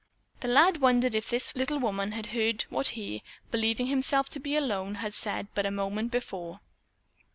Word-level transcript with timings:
The 0.39 0.47
lad 0.47 0.77
wondered 0.81 1.13
if 1.13 1.29
this 1.29 1.55
little 1.55 1.77
woman 1.77 2.13
had 2.13 2.25
heard 2.31 2.63
what 2.71 2.87
he, 2.97 3.21
believing 3.51 3.85
himself 3.85 4.29
to 4.29 4.39
be 4.39 4.55
alone, 4.55 4.95
had 4.95 5.13
said 5.13 5.47
but 5.53 5.67
a 5.67 5.69
moment 5.69 6.09
before. 6.09 6.59